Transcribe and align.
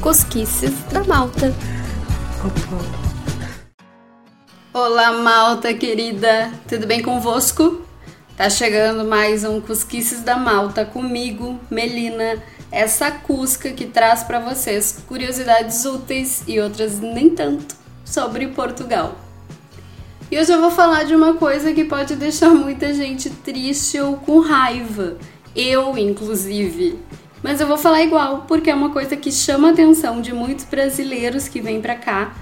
Cosquices 0.00 0.70
da 0.92 1.02
Malta. 1.02 1.52
Olá, 4.72 5.10
Malta 5.10 5.74
querida, 5.74 6.52
tudo 6.68 6.86
bem 6.86 7.02
convosco? 7.02 7.82
Tá 8.36 8.48
chegando 8.48 9.04
mais 9.04 9.42
um 9.42 9.60
Cusquices 9.60 10.20
da 10.20 10.36
Malta 10.36 10.84
comigo, 10.84 11.58
Melina, 11.68 12.40
essa 12.70 13.10
cusca 13.10 13.72
que 13.72 13.86
traz 13.86 14.22
para 14.22 14.38
vocês 14.38 15.02
curiosidades 15.08 15.84
úteis 15.84 16.44
e 16.46 16.60
outras 16.60 17.00
nem 17.00 17.30
tanto 17.30 17.74
sobre 18.04 18.46
Portugal. 18.46 19.18
E 20.30 20.38
hoje 20.38 20.52
eu 20.52 20.60
vou 20.60 20.70
falar 20.70 21.02
de 21.02 21.16
uma 21.16 21.34
coisa 21.34 21.74
que 21.74 21.84
pode 21.84 22.14
deixar 22.14 22.50
muita 22.50 22.94
gente 22.94 23.28
triste 23.28 23.98
ou 23.98 24.18
com 24.18 24.38
raiva, 24.38 25.16
eu 25.56 25.98
inclusive. 25.98 26.96
Mas 27.44 27.60
eu 27.60 27.66
vou 27.66 27.76
falar 27.76 28.02
igual, 28.02 28.46
porque 28.48 28.70
é 28.70 28.74
uma 28.74 28.88
coisa 28.88 29.14
que 29.16 29.30
chama 29.30 29.68
a 29.68 29.72
atenção 29.72 30.22
de 30.22 30.32
muitos 30.32 30.64
brasileiros 30.64 31.46
que 31.46 31.60
vêm 31.60 31.78
para 31.78 31.94
cá. 31.94 32.34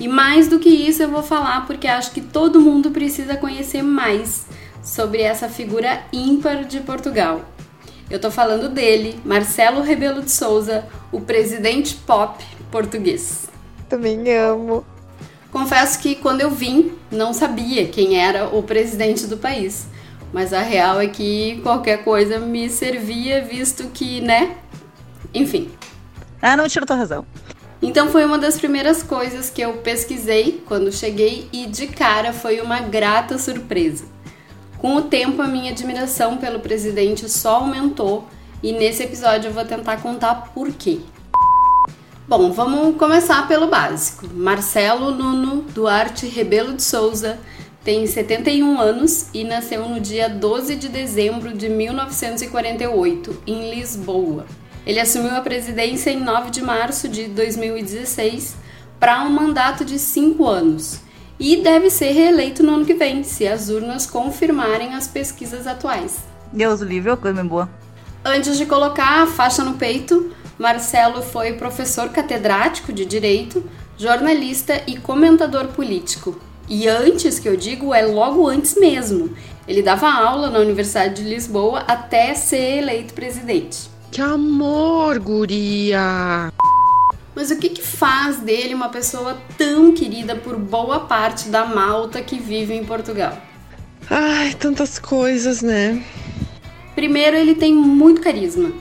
E 0.00 0.08
mais 0.08 0.48
do 0.48 0.58
que 0.58 0.68
isso, 0.68 1.00
eu 1.00 1.08
vou 1.08 1.22
falar 1.22 1.64
porque 1.64 1.86
acho 1.86 2.10
que 2.10 2.20
todo 2.20 2.60
mundo 2.60 2.90
precisa 2.90 3.36
conhecer 3.36 3.84
mais 3.84 4.46
sobre 4.82 5.22
essa 5.22 5.48
figura 5.48 6.02
ímpar 6.12 6.64
de 6.64 6.80
Portugal. 6.80 7.42
Eu 8.10 8.20
tô 8.20 8.32
falando 8.32 8.68
dele, 8.68 9.20
Marcelo 9.24 9.80
Rebelo 9.80 10.22
de 10.22 10.32
Souza, 10.32 10.84
o 11.12 11.20
presidente 11.20 11.94
pop 11.94 12.44
português. 12.68 13.46
Também 13.88 14.34
amo. 14.34 14.84
Confesso 15.52 16.00
que 16.00 16.16
quando 16.16 16.40
eu 16.40 16.50
vim, 16.50 16.94
não 17.12 17.32
sabia 17.32 17.86
quem 17.86 18.18
era 18.18 18.48
o 18.48 18.60
presidente 18.64 19.24
do 19.28 19.36
país. 19.36 19.86
Mas 20.32 20.52
a 20.52 20.60
real 20.60 21.00
é 21.00 21.06
que 21.06 21.60
qualquer 21.62 22.04
coisa 22.04 22.38
me 22.38 22.68
servia, 22.68 23.42
visto 23.44 23.84
que, 23.88 24.20
né? 24.20 24.56
Enfim. 25.32 25.70
Ah, 26.40 26.56
não 26.56 26.68
tira 26.68 26.86
tua 26.86 26.96
razão. 26.96 27.24
Então 27.80 28.08
foi 28.08 28.24
uma 28.24 28.38
das 28.38 28.58
primeiras 28.58 29.02
coisas 29.02 29.50
que 29.50 29.62
eu 29.62 29.74
pesquisei 29.74 30.62
quando 30.66 30.92
cheguei 30.92 31.48
e 31.52 31.66
de 31.66 31.86
cara 31.86 32.32
foi 32.32 32.60
uma 32.60 32.80
grata 32.80 33.38
surpresa. 33.38 34.04
Com 34.78 34.96
o 34.96 35.02
tempo, 35.02 35.42
a 35.42 35.46
minha 35.46 35.70
admiração 35.70 36.36
pelo 36.38 36.60
presidente 36.60 37.28
só 37.28 37.56
aumentou 37.56 38.26
e 38.62 38.72
nesse 38.72 39.04
episódio 39.04 39.48
eu 39.48 39.52
vou 39.52 39.64
tentar 39.64 39.98
contar 39.98 40.50
por 40.54 40.72
quê. 40.72 41.00
Bom, 42.26 42.52
vamos 42.52 42.96
começar 42.96 43.46
pelo 43.48 43.68
básico. 43.68 44.26
Marcelo 44.34 45.12
Nuno 45.12 45.62
Duarte 45.72 46.26
Rebelo 46.26 46.74
de 46.74 46.82
Souza 46.82 47.38
tem 47.84 48.06
71 48.06 48.80
anos 48.80 49.28
e 49.32 49.44
nasceu 49.44 49.88
no 49.88 50.00
dia 50.00 50.28
12 50.28 50.76
de 50.76 50.88
dezembro 50.88 51.56
de 51.56 51.68
1948, 51.68 53.42
em 53.46 53.70
Lisboa. 53.70 54.46
Ele 54.86 55.00
assumiu 55.00 55.34
a 55.34 55.40
presidência 55.40 56.10
em 56.10 56.20
9 56.20 56.50
de 56.50 56.62
março 56.62 57.08
de 57.08 57.28
2016 57.28 58.56
para 58.98 59.22
um 59.22 59.30
mandato 59.30 59.84
de 59.84 59.98
5 59.98 60.46
anos 60.46 61.00
e 61.38 61.56
deve 61.58 61.88
ser 61.88 62.10
reeleito 62.12 62.62
no 62.62 62.74
ano 62.74 62.84
que 62.84 62.94
vem, 62.94 63.22
se 63.22 63.46
as 63.46 63.68
urnas 63.68 64.06
confirmarem 64.06 64.94
as 64.94 65.06
pesquisas 65.06 65.66
atuais. 65.66 66.18
Deus 66.52 66.80
livre, 66.80 67.16
coisa 67.16 67.44
boa. 67.44 67.68
Antes 68.24 68.58
de 68.58 68.66
colocar 68.66 69.22
a 69.22 69.26
faixa 69.26 69.62
no 69.62 69.74
peito, 69.74 70.32
Marcelo 70.58 71.22
foi 71.22 71.52
professor 71.52 72.08
catedrático 72.08 72.92
de 72.92 73.04
direito, 73.04 73.62
jornalista 73.96 74.82
e 74.86 74.96
comentador 74.96 75.68
político. 75.68 76.47
E 76.68 76.86
antes 76.86 77.38
que 77.38 77.48
eu 77.48 77.56
digo, 77.56 77.94
é 77.94 78.02
logo 78.02 78.46
antes 78.46 78.74
mesmo. 78.74 79.34
Ele 79.66 79.82
dava 79.82 80.10
aula 80.10 80.50
na 80.50 80.58
Universidade 80.58 81.22
de 81.22 81.28
Lisboa 81.28 81.80
até 81.86 82.34
ser 82.34 82.78
eleito 82.78 83.14
presidente. 83.14 83.90
Que 84.10 84.20
amor, 84.20 85.18
guria! 85.18 86.52
Mas 87.34 87.50
o 87.50 87.56
que, 87.56 87.68
que 87.68 87.82
faz 87.82 88.38
dele 88.38 88.74
uma 88.74 88.88
pessoa 88.88 89.38
tão 89.56 89.92
querida 89.92 90.34
por 90.34 90.56
boa 90.56 91.00
parte 91.00 91.48
da 91.48 91.64
malta 91.64 92.20
que 92.20 92.38
vive 92.38 92.74
em 92.74 92.84
Portugal? 92.84 93.36
Ai, 94.10 94.54
tantas 94.54 94.98
coisas, 94.98 95.62
né? 95.62 96.02
Primeiro, 96.94 97.36
ele 97.36 97.54
tem 97.54 97.74
muito 97.74 98.20
carisma. 98.20 98.72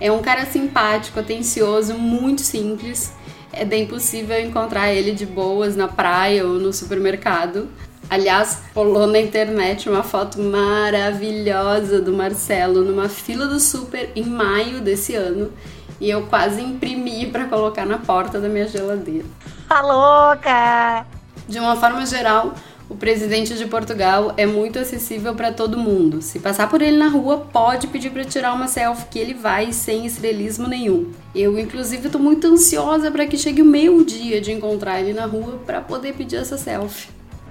É 0.00 0.12
um 0.12 0.22
cara 0.22 0.46
simpático, 0.46 1.18
atencioso, 1.18 1.94
muito 1.94 2.42
simples. 2.42 3.12
É 3.58 3.64
bem 3.64 3.86
possível 3.86 4.38
encontrar 4.38 4.92
ele 4.92 5.12
de 5.12 5.24
boas 5.24 5.74
na 5.74 5.88
praia 5.88 6.46
ou 6.46 6.58
no 6.58 6.74
supermercado. 6.74 7.70
Aliás, 8.08 8.60
rolou 8.74 9.06
na 9.06 9.18
internet 9.18 9.88
uma 9.88 10.02
foto 10.02 10.38
maravilhosa 10.38 12.02
do 12.02 12.12
Marcelo 12.12 12.82
numa 12.82 13.08
fila 13.08 13.46
do 13.46 13.58
super 13.58 14.10
em 14.14 14.24
maio 14.24 14.82
desse 14.82 15.14
ano 15.14 15.50
e 15.98 16.10
eu 16.10 16.26
quase 16.26 16.60
imprimi 16.60 17.30
para 17.30 17.46
colocar 17.46 17.86
na 17.86 17.96
porta 17.96 18.38
da 18.38 18.46
minha 18.46 18.68
geladeira. 18.68 19.24
Tá 19.66 19.80
louca! 19.80 21.06
De 21.48 21.58
uma 21.58 21.76
forma 21.76 22.04
geral, 22.04 22.52
o 22.88 22.94
presidente 22.94 23.54
de 23.54 23.66
Portugal 23.66 24.32
é 24.36 24.46
muito 24.46 24.78
acessível 24.78 25.34
para 25.34 25.52
todo 25.52 25.76
mundo. 25.76 26.22
Se 26.22 26.38
passar 26.38 26.68
por 26.68 26.80
ele 26.80 26.96
na 26.96 27.08
rua, 27.08 27.38
pode 27.52 27.88
pedir 27.88 28.10
para 28.10 28.24
tirar 28.24 28.52
uma 28.52 28.68
selfie 28.68 29.06
que 29.10 29.18
ele 29.18 29.34
vai 29.34 29.72
sem 29.72 30.06
estrelismo 30.06 30.68
nenhum. 30.68 31.10
Eu, 31.34 31.58
inclusive, 31.58 32.06
estou 32.06 32.20
muito 32.20 32.46
ansiosa 32.46 33.10
para 33.10 33.26
que 33.26 33.36
chegue 33.36 33.60
o 33.60 33.64
meu 33.64 34.04
dia 34.04 34.40
de 34.40 34.52
encontrar 34.52 35.00
ele 35.00 35.12
na 35.12 35.26
rua 35.26 35.60
para 35.66 35.80
poder 35.80 36.14
pedir 36.14 36.36
essa 36.36 36.56
selfie. 36.56 37.08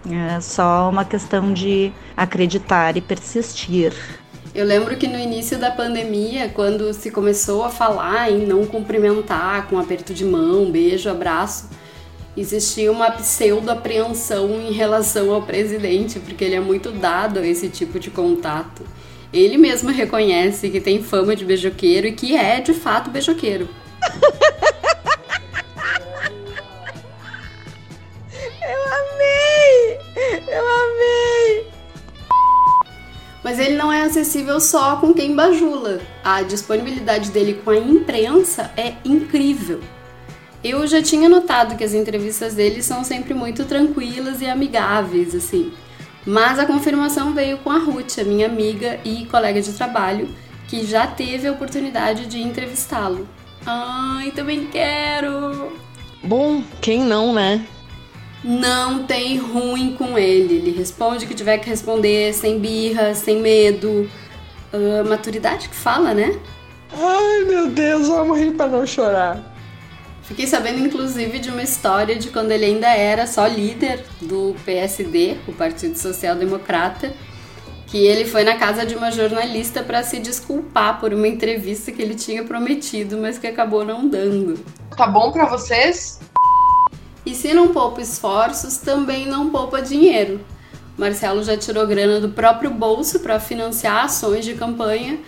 É 0.09 0.39
só 0.39 0.89
uma 0.89 1.03
questão 1.03 1.51
de 1.51 1.91
acreditar 2.15 2.95
e 2.95 3.01
persistir. 3.01 3.93
Eu 4.53 4.63
lembro 4.65 4.95
que 4.95 5.05
no 5.05 5.19
início 5.19 5.57
da 5.57 5.69
pandemia, 5.69 6.47
quando 6.47 6.93
se 6.93 7.11
começou 7.11 7.65
a 7.65 7.69
falar 7.69 8.31
em 8.31 8.45
não 8.45 8.65
cumprimentar 8.65 9.67
com 9.67 9.77
aperto 9.77 10.13
de 10.13 10.23
mão, 10.23 10.71
beijo, 10.71 11.09
abraço, 11.09 11.67
existia 12.35 12.91
uma 12.91 13.11
pseudo-apreensão 13.11 14.61
em 14.61 14.71
relação 14.71 15.33
ao 15.33 15.41
presidente, 15.41 16.19
porque 16.19 16.43
ele 16.43 16.55
é 16.55 16.59
muito 16.59 16.91
dado 16.91 17.39
a 17.39 17.47
esse 17.47 17.69
tipo 17.69 17.99
de 17.99 18.09
contato. 18.09 18.83
Ele 19.31 19.57
mesmo 19.57 19.89
reconhece 19.89 20.69
que 20.69 20.79
tem 20.79 21.03
fama 21.03 21.35
de 21.35 21.45
beijoqueiro 21.45 22.07
e 22.07 22.11
que 22.11 22.35
é 22.35 22.59
de 22.59 22.73
fato 22.73 23.09
beijoqueiro. 23.09 23.67
Mas 33.45 33.59
ele 33.59 33.75
não 33.75 33.93
é 33.93 34.01
acessível 34.01 34.59
só 34.59 34.95
com 34.95 35.13
quem 35.13 35.35
bajula. 35.35 36.01
A 36.23 36.41
disponibilidade 36.41 37.29
dele 37.29 37.61
com 37.63 37.69
a 37.69 37.77
imprensa 37.77 38.71
é 38.75 38.95
incrível. 39.05 39.81
Eu 40.67 40.87
já 40.87 40.99
tinha 40.99 41.29
notado 41.29 41.77
que 41.77 41.83
as 41.83 41.93
entrevistas 41.93 42.55
dele 42.55 42.81
são 42.81 43.03
sempre 43.03 43.35
muito 43.35 43.65
tranquilas 43.65 44.41
e 44.41 44.47
amigáveis, 44.47 45.35
assim. 45.35 45.71
Mas 46.25 46.57
a 46.57 46.65
confirmação 46.65 47.35
veio 47.35 47.59
com 47.59 47.69
a 47.69 47.77
Ruth, 47.77 48.17
a 48.17 48.23
minha 48.23 48.47
amiga 48.47 48.99
e 49.05 49.25
colega 49.25 49.61
de 49.61 49.73
trabalho, 49.73 50.27
que 50.67 50.83
já 50.83 51.05
teve 51.05 51.47
a 51.47 51.51
oportunidade 51.51 52.25
de 52.25 52.41
entrevistá-lo. 52.41 53.27
Ai, 53.63 54.31
também 54.31 54.65
quero! 54.65 55.71
Bom, 56.23 56.63
quem 56.81 57.03
não, 57.03 57.31
né? 57.31 57.63
não 58.43 59.03
tem 59.03 59.37
ruim 59.37 59.95
com 59.95 60.17
ele. 60.17 60.55
Ele 60.55 60.71
responde 60.71 61.25
o 61.25 61.27
que 61.27 61.35
tiver 61.35 61.59
que 61.59 61.69
responder, 61.69 62.33
sem 62.33 62.59
birra, 62.59 63.13
sem 63.13 63.39
medo. 63.39 64.09
Uh, 64.73 65.07
maturidade 65.07 65.69
que 65.69 65.75
fala, 65.75 66.11
né? 66.15 66.35
Ai, 66.91 67.43
meu 67.43 67.69
Deus, 67.69 68.07
eu 68.07 68.25
morri 68.25 68.49
pra 68.49 68.67
não 68.67 68.83
chorar. 68.87 69.54
Fiquei 70.25 70.47
sabendo, 70.47 70.79
inclusive, 70.79 71.37
de 71.37 71.49
uma 71.49 71.61
história 71.61 72.15
de 72.15 72.29
quando 72.29 72.51
ele 72.51 72.65
ainda 72.65 72.87
era 72.87 73.27
só 73.27 73.45
líder 73.45 74.03
do 74.19 74.55
PSD, 74.65 75.37
o 75.47 75.53
Partido 75.53 75.95
Social 75.97 76.35
Democrata, 76.35 77.13
que 77.85 77.97
ele 77.97 78.25
foi 78.25 78.43
na 78.43 78.55
casa 78.55 78.85
de 78.85 78.95
uma 78.95 79.11
jornalista 79.11 79.83
para 79.83 80.01
se 80.01 80.19
desculpar 80.19 80.99
por 80.99 81.13
uma 81.13 81.27
entrevista 81.27 81.91
que 81.91 82.01
ele 82.01 82.15
tinha 82.15 82.43
prometido, 82.43 83.17
mas 83.17 83.37
que 83.37 83.45
acabou 83.45 83.85
não 83.85 84.07
dando. 84.07 84.59
Tá 84.97 85.05
bom 85.05 85.31
para 85.31 85.45
vocês? 85.45 86.19
E 87.23 87.35
se 87.35 87.53
não 87.53 87.67
poupa 87.67 88.01
esforços, 88.01 88.77
também 88.77 89.27
não 89.27 89.51
poupa 89.51 89.79
dinheiro. 89.79 90.39
Marcelo 90.97 91.43
já 91.43 91.55
tirou 91.55 91.85
grana 91.85 92.19
do 92.19 92.29
próprio 92.29 92.71
bolso 92.71 93.19
para 93.19 93.39
financiar 93.39 94.05
ações 94.05 94.43
de 94.43 94.55
campanha. 94.55 95.19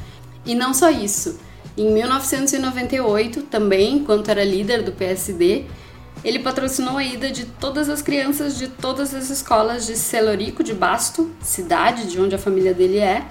E 0.46 0.56
não 0.56 0.74
só 0.74 0.90
isso. 0.90 1.40
Em 1.78 1.92
1998, 1.92 3.44
também, 3.44 3.98
enquanto 3.98 4.30
era 4.30 4.44
líder 4.44 4.82
do 4.82 4.92
PSD, 4.92 5.66
ele 6.26 6.40
patrocinou 6.40 6.98
a 6.98 7.04
ida 7.04 7.30
de 7.30 7.46
todas 7.46 7.88
as 7.88 8.02
crianças 8.02 8.58
de 8.58 8.68
todas 8.68 9.14
as 9.14 9.30
escolas 9.30 9.86
de 9.86 9.96
Celorico 9.96 10.64
de 10.64 10.74
Basto, 10.74 11.30
cidade 11.40 12.08
de 12.08 12.20
onde 12.20 12.34
a 12.34 12.40
família 12.40 12.74
dele 12.74 12.98
é, 12.98 13.24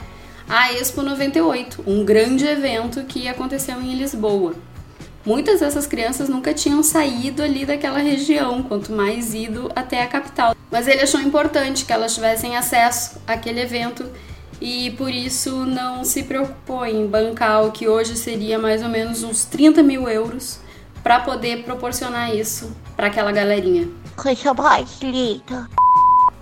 à 0.49 0.73
Expo 0.73 1.03
98, 1.03 1.83
um 1.89 2.05
grande 2.05 2.47
evento 2.47 3.03
que 3.03 3.27
aconteceu 3.27 3.81
em 3.83 3.97
Lisboa. 3.97 4.55
Muitas 5.25 5.59
dessas 5.59 5.89
crianças 5.89 6.29
nunca 6.29 6.55
tinham 6.55 6.85
saído 6.85 7.43
ali 7.43 7.67
daquela 7.67 7.99
região, 7.99 8.63
quanto 8.63 8.93
mais 8.93 9.35
ido 9.35 9.73
até 9.75 10.01
a 10.01 10.07
capital. 10.07 10.55
Mas 10.71 10.87
ele 10.87 11.01
achou 11.01 11.21
importante 11.21 11.85
que 11.85 11.93
elas 11.93 12.15
tivessem 12.15 12.57
acesso 12.57 13.21
àquele 13.27 13.61
evento 13.61 14.09
e 14.61 14.91
por 14.93 15.11
isso 15.11 15.65
não 15.65 16.05
se 16.05 16.23
preocupou 16.23 16.85
em 16.87 17.07
bancar 17.07 17.65
o 17.65 17.73
que 17.73 17.89
hoje 17.89 18.17
seria 18.17 18.59
mais 18.59 18.83
ou 18.83 18.89
menos 18.89 19.23
uns 19.23 19.45
30 19.45 19.83
mil 19.83 20.09
euros 20.09 20.59
para 21.03 21.21
poder 21.21 21.63
proporcionar 21.63 22.35
isso 22.35 22.75
para 22.97 23.07
aquela 23.07 23.31
galerinha. 23.31 23.89
Coisa 24.17 24.55
mais 24.55 25.01
linda. 25.03 25.69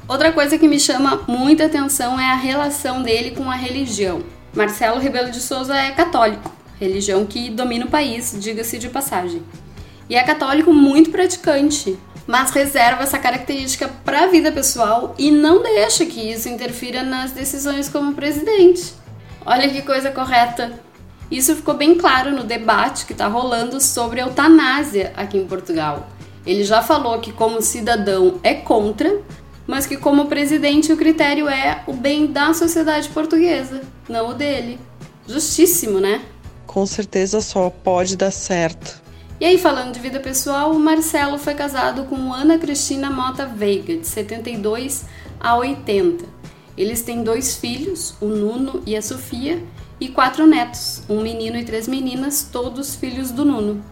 Outra 0.07 0.33
coisa 0.33 0.59
que 0.59 0.69
me 0.69 0.79
chama 0.79 1.23
muita 1.27 1.67
atenção 1.67 2.21
é 2.21 2.31
a 2.31 2.37
relação 2.37 3.03
dele 3.03 3.33
com 3.33 3.51
a 3.51 3.55
religião. 3.55 4.23
Marcelo 4.55 5.01
Rebelo 5.01 5.31
de 5.31 5.41
Souza 5.41 5.75
é 5.75 5.91
católico, 5.91 6.53
religião 6.79 7.27
que 7.27 7.51
domina 7.51 7.87
o 7.87 7.91
país, 7.91 8.37
diga-se 8.39 8.79
de 8.79 8.89
passagem. 8.89 9.43
E 10.09 10.17
é 10.17 10.23
católico 10.23 10.73
muito 10.73 11.11
praticante, 11.11 11.99
mas 12.27 12.51
reserva 12.51 13.03
essa 13.03 13.19
característica 13.19 13.89
para 14.05 14.25
a 14.25 14.27
vida 14.27 14.51
pessoal 14.53 15.15
e 15.19 15.31
não 15.31 15.63
deixa 15.63 16.07
que 16.07 16.21
isso 16.21 16.49
interfira 16.49 17.03
nas 17.03 17.33
decisões 17.33 17.89
como 17.89 18.15
presidente. 18.15 18.95
Olha 19.45 19.69
que 19.69 19.83
coisa 19.83 20.11
correta. 20.11 20.73
Isso 21.31 21.55
ficou 21.57 21.75
bem 21.75 21.97
claro 21.97 22.31
no 22.31 22.45
debate 22.45 23.07
que 23.07 23.13
está 23.13 23.27
rolando 23.27 23.81
sobre 23.81 24.21
eutanásia 24.21 25.13
aqui 25.17 25.39
em 25.39 25.47
Portugal. 25.47 26.09
Ele 26.47 26.65
já 26.65 26.83
falou 26.83 27.19
que, 27.21 27.33
como 27.33 27.63
cidadão, 27.63 28.39
é 28.43 28.55
contra, 28.55 29.21
mas 29.67 29.87
que, 29.87 29.97
como 29.97 30.27
presidente, 30.27 30.93
o 30.93 30.97
critério 30.97 31.49
é 31.49 31.83
o 31.87 31.95
bem 31.95 32.27
da 32.27 32.53
sociedade 32.53 33.09
portuguesa, 33.09 33.81
não 34.09 34.31
o 34.31 34.35
dele. 34.35 34.79
Justíssimo, 35.27 36.01
né? 36.01 36.23
Com 36.67 36.85
certeza 36.85 37.41
só 37.41 37.71
pode 37.71 38.17
dar 38.17 38.31
certo. 38.31 39.04
E 39.41 39.45
aí, 39.45 39.59
falando 39.59 39.93
de 39.93 39.99
vida 39.99 40.21
pessoal, 40.21 40.71
o 40.71 40.79
Marcelo 40.79 41.39
foi 41.39 41.55
casado 41.55 42.05
com 42.05 42.33
Ana 42.33 42.57
Cristina 42.57 43.11
Mota 43.11 43.45
Veiga, 43.45 43.97
de 43.97 44.07
72 44.07 45.07
a 45.41 45.57
80. 45.57 46.25
Eles 46.79 47.03
têm 47.03 47.25
dois 47.25 47.57
filhos, 47.57 48.15
o 48.21 48.27
Nuno 48.27 48.81
e 48.87 48.97
a 48.97 49.03
Sofia, 49.03 49.61
e 50.01 50.09
quatro 50.09 50.47
netos, 50.47 51.03
um 51.09 51.21
menino 51.21 51.59
e 51.59 51.65
três 51.65 51.89
meninas, 51.89 52.49
todos 52.51 52.95
filhos 52.95 53.33
do 53.33 53.45
Nuno. 53.45 53.85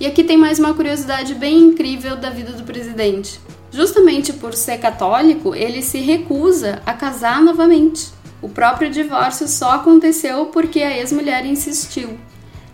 E 0.00 0.06
aqui 0.06 0.24
tem 0.24 0.38
mais 0.38 0.58
uma 0.58 0.72
curiosidade 0.72 1.34
bem 1.34 1.58
incrível 1.58 2.16
da 2.16 2.30
vida 2.30 2.52
do 2.52 2.64
presidente. 2.64 3.38
Justamente 3.70 4.32
por 4.32 4.54
ser 4.54 4.78
católico, 4.78 5.54
ele 5.54 5.82
se 5.82 5.98
recusa 5.98 6.80
a 6.86 6.94
casar 6.94 7.42
novamente. 7.42 8.08
O 8.40 8.48
próprio 8.48 8.90
divórcio 8.90 9.46
só 9.46 9.72
aconteceu 9.72 10.46
porque 10.46 10.80
a 10.80 10.96
ex-mulher 10.96 11.44
insistiu. 11.44 12.18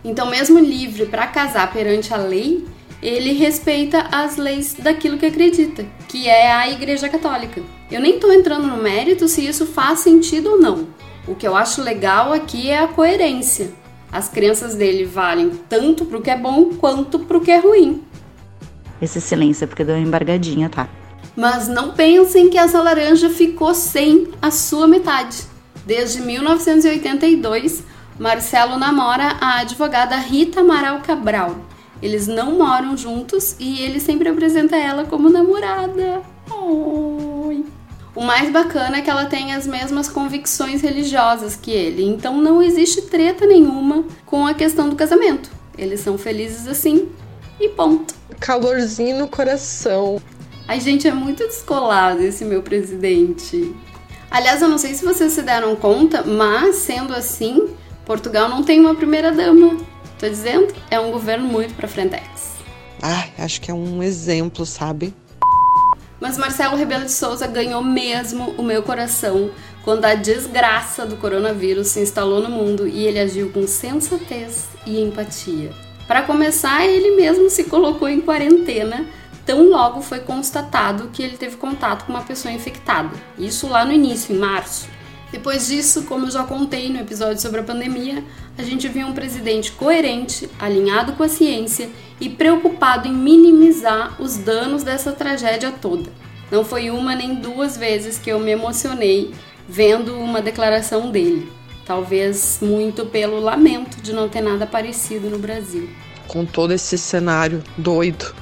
Então, 0.03 0.29
mesmo 0.29 0.59
livre 0.59 1.05
para 1.05 1.27
casar 1.27 1.71
perante 1.71 2.13
a 2.13 2.17
lei, 2.17 2.65
ele 3.01 3.33
respeita 3.33 4.07
as 4.11 4.37
leis 4.37 4.75
daquilo 4.79 5.17
que 5.17 5.25
acredita, 5.25 5.85
que 6.07 6.27
é 6.27 6.51
a 6.51 6.69
Igreja 6.69 7.09
Católica. 7.09 7.61
Eu 7.91 7.99
nem 7.99 8.15
estou 8.15 8.31
entrando 8.31 8.67
no 8.67 8.81
mérito 8.81 9.27
se 9.27 9.45
isso 9.45 9.65
faz 9.65 9.99
sentido 9.99 10.51
ou 10.51 10.59
não. 10.59 10.87
O 11.27 11.35
que 11.35 11.47
eu 11.47 11.55
acho 11.55 11.81
legal 11.81 12.33
aqui 12.33 12.69
é 12.69 12.79
a 12.79 12.87
coerência. 12.87 13.71
As 14.11 14.29
crenças 14.29 14.75
dele 14.75 15.05
valem 15.05 15.49
tanto 15.67 16.05
para 16.05 16.17
o 16.17 16.21
que 16.21 16.29
é 16.29 16.37
bom 16.37 16.65
quanto 16.75 17.19
para 17.19 17.37
o 17.37 17.41
que 17.41 17.51
é 17.51 17.57
ruim. 17.57 18.03
Esse 19.01 19.19
silêncio 19.19 19.63
é 19.63 19.67
porque 19.67 19.83
deu 19.83 19.95
uma 19.95 20.07
embargadinha, 20.07 20.69
tá? 20.69 20.87
Mas 21.35 21.67
não 21.67 21.91
pensem 21.91 22.49
que 22.49 22.57
essa 22.57 22.81
laranja 22.81 23.29
ficou 23.29 23.73
sem 23.73 24.29
a 24.41 24.51
sua 24.51 24.87
metade. 24.87 25.43
Desde 25.85 26.21
1982, 26.21 27.83
Marcelo 28.19 28.77
namora 28.77 29.37
a 29.41 29.59
advogada 29.59 30.15
Rita 30.17 30.59
Amaral 30.59 30.99
Cabral. 31.01 31.55
Eles 32.01 32.27
não 32.27 32.57
moram 32.57 32.95
juntos 32.95 33.55
e 33.59 33.81
ele 33.81 33.99
sempre 33.99 34.29
apresenta 34.29 34.75
ela 34.75 35.05
como 35.05 35.29
namorada. 35.29 36.21
Oi. 36.51 37.65
O 38.15 38.21
mais 38.21 38.51
bacana 38.51 38.97
é 38.97 39.01
que 39.01 39.09
ela 39.09 39.25
tem 39.25 39.53
as 39.53 39.65
mesmas 39.65 40.07
convicções 40.07 40.81
religiosas 40.81 41.55
que 41.55 41.71
ele, 41.71 42.03
então 42.03 42.37
não 42.37 42.61
existe 42.61 43.01
treta 43.03 43.47
nenhuma 43.47 44.05
com 44.25 44.45
a 44.45 44.53
questão 44.53 44.89
do 44.89 44.95
casamento. 44.95 45.49
Eles 45.75 46.01
são 46.01 46.17
felizes 46.17 46.67
assim 46.67 47.09
e 47.59 47.69
ponto. 47.69 48.13
Calorzinho 48.39 49.17
no 49.17 49.27
coração. 49.27 50.21
Ai, 50.67 50.79
gente, 50.79 51.07
é 51.07 51.11
muito 51.11 51.47
descolado 51.47 52.21
esse 52.21 52.45
meu 52.45 52.61
presidente. 52.61 53.75
Aliás, 54.29 54.61
eu 54.61 54.69
não 54.69 54.77
sei 54.77 54.93
se 54.93 55.03
vocês 55.03 55.33
se 55.33 55.41
deram 55.41 55.75
conta, 55.75 56.23
mas 56.23 56.75
sendo 56.75 57.13
assim, 57.13 57.69
Portugal 58.05 58.49
não 58.49 58.63
tem 58.63 58.79
uma 58.79 58.95
primeira 58.95 59.31
dama. 59.31 59.77
Tô 60.19 60.27
dizendo, 60.27 60.73
é 60.89 60.99
um 60.99 61.11
governo 61.11 61.47
muito 61.47 61.73
pra 61.73 61.87
frentex. 61.87 62.53
Ah, 63.01 63.27
acho 63.39 63.59
que 63.59 63.69
é 63.69 63.73
um 63.73 64.01
exemplo, 64.01 64.65
sabe? 64.65 65.13
Mas 66.19 66.37
Marcelo 66.37 66.77
Rebelo 66.77 67.03
de 67.03 67.11
Souza 67.11 67.45
ganhou 67.47 67.83
mesmo 67.83 68.55
o 68.57 68.63
meu 68.63 68.81
coração 68.81 69.51
quando 69.83 70.05
a 70.05 70.15
desgraça 70.15 71.05
do 71.05 71.17
coronavírus 71.17 71.89
se 71.89 71.99
instalou 71.99 72.41
no 72.41 72.49
mundo 72.49 72.87
e 72.87 73.05
ele 73.05 73.19
agiu 73.19 73.49
com 73.51 73.67
sensatez 73.67 74.67
e 74.85 75.01
empatia. 75.01 75.71
Para 76.07 76.21
começar, 76.21 76.85
ele 76.85 77.17
mesmo 77.17 77.49
se 77.49 77.65
colocou 77.65 78.07
em 78.07 78.21
quarentena 78.21 79.05
tão 79.45 79.69
logo 79.69 80.01
foi 80.01 80.19
constatado 80.19 81.09
que 81.11 81.21
ele 81.21 81.37
teve 81.37 81.57
contato 81.57 82.05
com 82.05 82.13
uma 82.13 82.21
pessoa 82.21 82.53
infectada. 82.53 83.11
Isso 83.37 83.67
lá 83.67 83.83
no 83.83 83.91
início, 83.91 84.33
em 84.33 84.39
março. 84.39 84.87
Depois 85.33 85.65
disso, 85.67 86.03
como 86.03 86.27
eu 86.27 86.31
já 86.31 86.43
contei 86.43 86.89
no 86.89 86.99
episódio 86.99 87.41
sobre 87.41 87.59
a 87.59 87.63
pandemia, 87.63 88.23
a 88.55 88.61
gente 88.61 88.87
viu 88.87 89.07
um 89.07 89.13
presidente 89.13 89.71
coerente, 89.71 90.47
alinhado 90.59 91.13
com 91.13 91.23
a 91.23 91.27
ciência 91.27 91.89
e 92.21 92.29
preocupado 92.29 93.07
em 93.07 93.13
minimizar 93.13 94.21
os 94.21 94.37
danos 94.37 94.83
dessa 94.83 95.11
tragédia 95.11 95.71
toda. 95.71 96.11
Não 96.51 96.63
foi 96.63 96.91
uma 96.91 97.15
nem 97.15 97.33
duas 97.33 97.75
vezes 97.75 98.19
que 98.19 98.29
eu 98.29 98.37
me 98.37 98.51
emocionei 98.51 99.33
vendo 99.67 100.15
uma 100.19 100.39
declaração 100.39 101.09
dele. 101.09 101.51
Talvez 101.83 102.59
muito 102.61 103.03
pelo 103.03 103.39
lamento 103.39 103.99
de 104.03 104.13
não 104.13 104.29
ter 104.29 104.41
nada 104.41 104.67
parecido 104.67 105.31
no 105.31 105.39
Brasil. 105.39 105.89
Com 106.27 106.45
todo 106.45 106.73
esse 106.73 106.95
cenário 106.95 107.63
doido. 107.75 108.35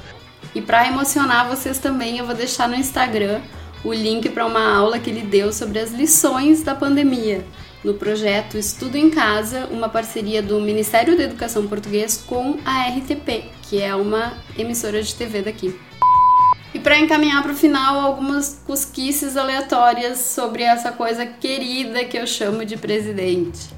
E 0.54 0.62
para 0.62 0.86
emocionar 0.86 1.48
vocês 1.48 1.80
também, 1.80 2.18
eu 2.18 2.26
vou 2.26 2.36
deixar 2.36 2.68
no 2.68 2.76
Instagram 2.76 3.40
o 3.84 3.94
link 3.94 4.30
para 4.30 4.46
uma 4.46 4.76
aula 4.76 5.00
que 5.00 5.10
ele 5.10 5.22
deu 5.22 5.52
sobre 5.52 5.80
as 5.80 5.92
lições 5.92 6.62
da 6.62 6.76
pandemia, 6.76 7.44
no 7.84 7.96
projeto 7.96 8.58
Estudo 8.58 8.96
em 8.96 9.10
Casa, 9.10 9.68
uma 9.72 9.90
parceria 9.90 10.42
do 10.42 10.60
Ministério 10.60 11.18
da 11.18 11.24
Educação 11.24 11.68
Português 11.68 12.24
com 12.28 12.60
a 12.64 12.88
RTP, 12.90 13.46
que 13.64 13.82
é 13.82 13.96
uma 13.96 14.34
emissora 14.58 15.02
de 15.02 15.16
TV 15.16 15.42
daqui. 15.42 15.76
E 16.74 16.80
para 16.80 17.00
encaminhar 17.00 17.42
para 17.42 17.52
o 17.52 17.56
final, 17.56 18.00
algumas 18.00 18.62
cosquices 18.66 19.36
aleatórias 19.36 20.20
sobre 20.20 20.64
essa 20.64 20.92
coisa 20.92 21.26
querida 21.26 22.06
que 22.06 22.18
eu 22.18 22.26
chamo 22.26 22.64
de 22.64 22.78
presidente. 22.78 23.70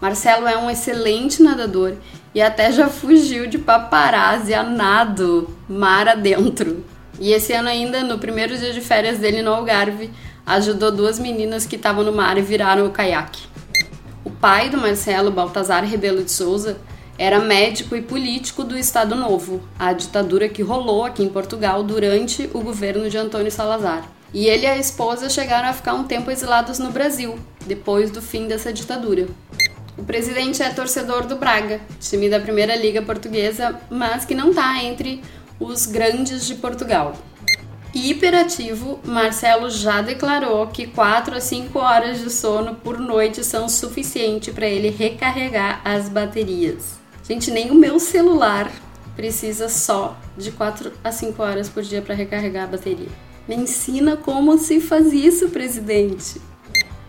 Marcelo 0.00 0.48
é 0.48 0.58
um 0.58 0.68
excelente 0.68 1.42
nadador 1.42 1.94
e 2.34 2.42
até 2.42 2.72
já 2.72 2.88
fugiu 2.88 3.46
de 3.46 3.58
paparazzi 3.58 4.52
a 4.52 4.62
nado, 4.64 5.48
mar 5.68 6.08
adentro. 6.08 6.84
E 7.22 7.32
esse 7.32 7.52
ano 7.52 7.68
ainda, 7.68 8.02
no 8.02 8.18
primeiro 8.18 8.58
dia 8.58 8.72
de 8.72 8.80
férias 8.80 9.16
dele 9.16 9.42
no 9.42 9.54
Algarve, 9.54 10.10
ajudou 10.44 10.90
duas 10.90 11.20
meninas 11.20 11.64
que 11.64 11.76
estavam 11.76 12.02
no 12.02 12.10
mar 12.10 12.36
e 12.36 12.42
viraram 12.42 12.84
o 12.84 12.90
caiaque. 12.90 13.44
O 14.24 14.30
pai 14.30 14.68
do 14.68 14.76
Marcelo, 14.76 15.30
Baltazar 15.30 15.84
Rebelo 15.84 16.24
de 16.24 16.32
Souza, 16.32 16.78
era 17.16 17.38
médico 17.38 17.94
e 17.94 18.02
político 18.02 18.64
do 18.64 18.76
Estado 18.76 19.14
Novo, 19.14 19.62
a 19.78 19.92
ditadura 19.92 20.48
que 20.48 20.62
rolou 20.62 21.04
aqui 21.04 21.22
em 21.22 21.28
Portugal 21.28 21.84
durante 21.84 22.50
o 22.52 22.58
governo 22.58 23.08
de 23.08 23.16
Antônio 23.16 23.52
Salazar. 23.52 24.02
E 24.34 24.46
ele 24.46 24.64
e 24.64 24.70
a 24.70 24.76
esposa 24.76 25.30
chegaram 25.30 25.68
a 25.68 25.72
ficar 25.72 25.94
um 25.94 26.02
tempo 26.02 26.28
exilados 26.28 26.80
no 26.80 26.90
Brasil, 26.90 27.38
depois 27.64 28.10
do 28.10 28.20
fim 28.20 28.48
dessa 28.48 28.72
ditadura. 28.72 29.28
O 29.96 30.02
presidente 30.02 30.60
é 30.60 30.70
torcedor 30.70 31.26
do 31.26 31.36
Braga, 31.36 31.80
time 32.00 32.28
da 32.28 32.40
Primeira 32.40 32.74
Liga 32.74 33.00
Portuguesa, 33.00 33.78
mas 33.88 34.24
que 34.24 34.34
não 34.34 34.50
está 34.50 34.82
entre 34.82 35.22
os 35.64 35.86
grandes 35.86 36.46
de 36.46 36.54
Portugal. 36.54 37.14
Hiperativo, 37.94 38.98
Marcelo 39.04 39.68
já 39.68 40.00
declarou 40.00 40.66
que 40.68 40.86
4 40.86 41.36
a 41.36 41.40
5 41.40 41.78
horas 41.78 42.20
de 42.20 42.30
sono 42.30 42.74
por 42.74 42.98
noite 42.98 43.44
são 43.44 43.68
suficiente 43.68 44.50
para 44.50 44.66
ele 44.66 44.88
recarregar 44.88 45.82
as 45.84 46.08
baterias. 46.08 46.98
Gente, 47.28 47.50
nem 47.50 47.70
o 47.70 47.74
meu 47.74 48.00
celular 48.00 48.72
precisa 49.14 49.68
só 49.68 50.16
de 50.38 50.50
4 50.50 50.90
a 51.04 51.12
5 51.12 51.42
horas 51.42 51.68
por 51.68 51.82
dia 51.82 52.00
para 52.00 52.14
recarregar 52.14 52.64
a 52.64 52.68
bateria. 52.68 53.08
Me 53.46 53.56
ensina 53.56 54.16
como 54.16 54.56
se 54.56 54.80
faz 54.80 55.12
isso, 55.12 55.50
presidente. 55.50 56.40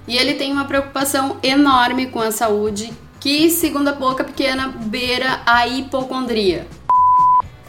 E 0.06 0.18
ele 0.18 0.34
tem 0.34 0.52
uma 0.52 0.66
preocupação 0.66 1.38
enorme 1.42 2.08
com 2.08 2.20
a 2.20 2.32
saúde, 2.32 2.92
que, 3.22 3.50
segundo 3.50 3.88
a 3.88 3.94
boca 3.94 4.24
pequena, 4.24 4.68
beira 4.68 5.42
a 5.46 5.66
hipocondria. 5.66 6.68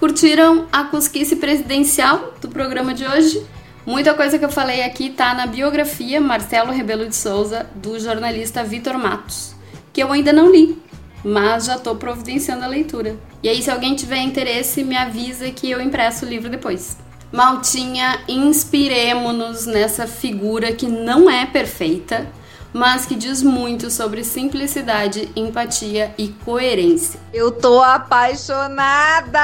Curtiram 0.04 0.66
a 0.70 0.84
cosquice 0.84 1.36
presidencial 1.36 2.34
do 2.38 2.50
programa 2.50 2.92
de 2.92 3.06
hoje? 3.06 3.42
Muita 3.86 4.12
coisa 4.12 4.38
que 4.38 4.44
eu 4.44 4.50
falei 4.50 4.82
aqui 4.82 5.08
tá 5.08 5.32
na 5.32 5.46
biografia 5.46 6.20
Marcelo 6.20 6.70
Rebelo 6.70 7.08
de 7.08 7.16
Souza 7.16 7.64
do 7.74 7.98
jornalista 7.98 8.62
Vitor 8.62 8.98
Matos, 8.98 9.54
que 9.94 10.02
eu 10.02 10.12
ainda 10.12 10.30
não 10.30 10.52
li, 10.52 10.76
mas 11.24 11.64
já 11.64 11.76
estou 11.76 11.96
providenciando 11.96 12.66
a 12.66 12.68
leitura. 12.68 13.16
E 13.42 13.48
aí, 13.48 13.62
se 13.62 13.70
alguém 13.70 13.94
tiver 13.94 14.18
interesse, 14.18 14.84
me 14.84 14.94
avisa 14.94 15.50
que 15.50 15.70
eu 15.70 15.80
impresso 15.80 16.26
o 16.26 16.28
livro 16.28 16.50
depois. 16.50 16.98
Maltinha, 17.32 18.20
inspiremos-nos 18.28 19.64
nessa 19.64 20.06
figura 20.06 20.70
que 20.72 20.86
não 20.86 21.30
é 21.30 21.46
perfeita, 21.46 22.26
mas 22.74 23.06
que 23.06 23.14
diz 23.14 23.40
muito 23.40 23.88
sobre 23.88 24.24
simplicidade, 24.24 25.30
empatia 25.36 26.12
e 26.18 26.26
coerência. 26.28 27.20
Eu 27.32 27.52
tô 27.52 27.80
apaixonada! 27.80 29.40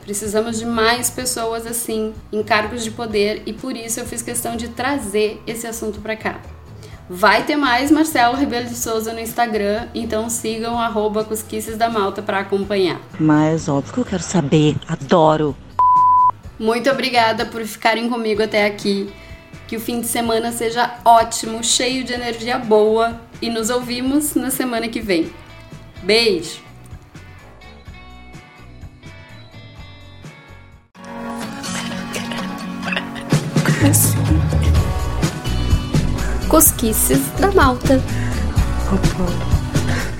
Precisamos 0.00 0.60
de 0.60 0.64
mais 0.64 1.10
pessoas 1.10 1.66
assim, 1.66 2.14
em 2.32 2.40
cargos 2.44 2.84
de 2.84 2.92
poder, 2.92 3.42
e 3.46 3.52
por 3.52 3.76
isso 3.76 3.98
eu 3.98 4.06
fiz 4.06 4.22
questão 4.22 4.56
de 4.56 4.68
trazer 4.68 5.42
esse 5.44 5.66
assunto 5.66 6.00
para 6.00 6.14
cá. 6.14 6.40
Vai 7.10 7.42
ter 7.42 7.56
mais 7.56 7.90
Marcelo 7.90 8.36
Rebelo 8.36 8.68
de 8.68 8.76
Souza 8.76 9.12
no 9.12 9.18
Instagram, 9.18 9.88
então 9.92 10.30
sigam 10.30 10.78
arroba 10.78 11.24
Cosquices 11.24 11.76
da 11.76 11.88
Malta 11.88 12.22
para 12.22 12.38
acompanhar. 12.38 13.00
Mas 13.18 13.68
óbvio 13.68 13.92
que 13.92 14.00
eu 14.00 14.04
quero 14.04 14.22
saber, 14.22 14.76
adoro. 14.86 15.56
Muito 16.60 16.88
obrigada 16.88 17.44
por 17.44 17.64
ficarem 17.64 18.08
comigo 18.08 18.40
até 18.40 18.66
aqui. 18.66 19.12
Que 19.72 19.76
o 19.78 19.80
fim 19.80 20.02
de 20.02 20.06
semana 20.06 20.52
seja 20.52 20.98
ótimo, 21.02 21.64
cheio 21.64 22.04
de 22.04 22.12
energia 22.12 22.58
boa 22.58 23.18
e 23.40 23.48
nos 23.48 23.70
ouvimos 23.70 24.34
na 24.34 24.50
semana 24.50 24.86
que 24.86 25.00
vem. 25.00 25.32
Beijo! 26.02 26.60
Cosquices 36.50 37.20
da 37.40 37.50
Malta. 37.52 37.98